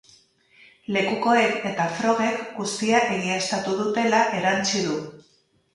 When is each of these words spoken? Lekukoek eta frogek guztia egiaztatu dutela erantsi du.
Lekukoek 0.95 1.67
eta 1.73 1.85
frogek 1.99 2.41
guztia 2.57 3.05
egiaztatu 3.19 3.79
dutela 3.83 4.25
erantsi 4.41 4.87
du. 4.91 5.03